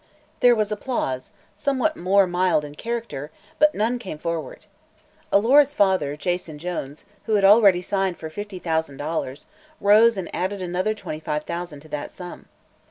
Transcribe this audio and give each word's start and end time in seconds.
There 0.39 0.55
was 0.55 0.71
applause 0.71 1.29
somewhat 1.53 1.95
more 1.95 2.25
mild 2.25 2.65
in 2.65 2.73
character 2.73 3.29
but 3.59 3.75
none 3.75 3.99
came 3.99 4.17
forward. 4.17 4.65
Alora's 5.31 5.75
father, 5.75 6.17
Jason 6.17 6.57
Jones, 6.57 7.05
who 7.27 7.35
had 7.35 7.43
already 7.45 7.83
signed 7.83 8.17
for 8.17 8.27
fifty 8.31 8.57
thousand 8.57 8.97
dollars, 8.97 9.45
rose 9.79 10.17
and 10.17 10.35
added 10.35 10.59
another 10.59 10.95
twenty 10.95 11.19
five 11.19 11.43
thousand 11.43 11.81
to 11.81 11.87
that 11.89 12.09
sum. 12.09 12.47